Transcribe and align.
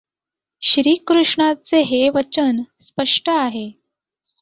श्रीकृष्णाचे 0.61 1.81
हे 1.81 2.07
वचन 2.09 2.61
स्पष्ट 2.81 3.29
आहे. 3.29 3.69